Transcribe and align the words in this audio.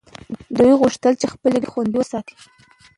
دوی 0.57 0.71
غوښتل 0.81 1.13
چې 1.21 1.25
خپلې 1.33 1.57
ګټې 1.63 1.69
خوندي 1.71 1.97
وساتي 1.99 2.35